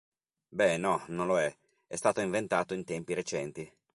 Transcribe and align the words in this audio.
Beh, 0.49 0.77
no, 0.77 1.03
non 1.09 1.27
lo 1.27 1.37
è, 1.39 1.55
è 1.85 1.95
stato 1.95 2.21
inventato 2.21 2.73
in 2.73 2.83
tempi 2.85 3.13
recenti. 3.13 3.71